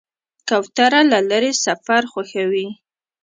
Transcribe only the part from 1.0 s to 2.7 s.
له لرې سفر خوښوي.